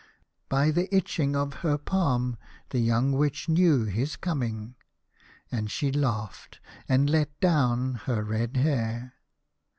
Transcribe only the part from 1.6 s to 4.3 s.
her palm the young Witch knew his